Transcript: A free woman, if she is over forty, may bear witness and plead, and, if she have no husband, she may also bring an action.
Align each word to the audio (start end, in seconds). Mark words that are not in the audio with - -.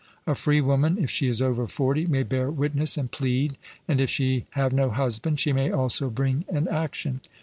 A 0.25 0.33
free 0.33 0.61
woman, 0.61 0.97
if 0.97 1.11
she 1.11 1.27
is 1.27 1.43
over 1.43 1.67
forty, 1.67 2.07
may 2.07 2.23
bear 2.23 2.49
witness 2.49 2.97
and 2.97 3.11
plead, 3.11 3.55
and, 3.87 4.01
if 4.01 4.09
she 4.09 4.47
have 4.57 4.73
no 4.73 4.89
husband, 4.89 5.39
she 5.39 5.53
may 5.53 5.69
also 5.69 6.09
bring 6.09 6.43
an 6.51 6.67
action. 6.67 7.21